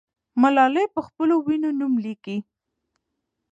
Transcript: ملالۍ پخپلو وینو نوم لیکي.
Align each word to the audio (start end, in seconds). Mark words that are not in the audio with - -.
ملالۍ 0.41 0.85
پخپلو 0.95 1.35
وینو 1.45 1.69
نوم 1.79 1.93
لیکي. 2.05 2.37